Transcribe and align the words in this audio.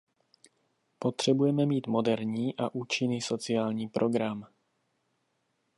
Potřebujeme 0.99 1.65
mít 1.65 1.87
moderní 1.87 2.57
a 2.57 2.75
účinný 2.75 3.21
sociální 3.21 3.87
program. 3.89 4.45